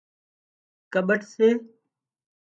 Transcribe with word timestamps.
ڪٻٺ 0.93 1.21
سي 1.33 1.47